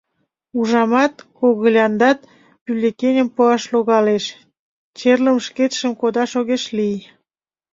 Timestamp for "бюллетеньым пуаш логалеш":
2.63-4.25